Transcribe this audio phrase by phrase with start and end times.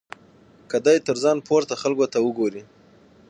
[0.69, 2.61] که دی تر ځان پورته خلکو ته وګوري.